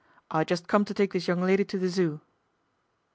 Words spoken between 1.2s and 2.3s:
young lady to the Zoo."